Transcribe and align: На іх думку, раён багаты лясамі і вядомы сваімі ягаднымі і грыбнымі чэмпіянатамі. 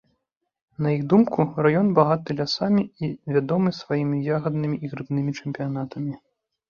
На 0.83 0.93
іх 0.95 1.03
думку, 1.11 1.43
раён 1.67 1.91
багаты 1.99 2.37
лясамі 2.39 2.83
і 3.05 3.09
вядомы 3.35 3.77
сваімі 3.81 4.23
ягаднымі 4.39 4.77
і 4.89 4.93
грыбнымі 4.95 5.31
чэмпіянатамі. 5.43 6.13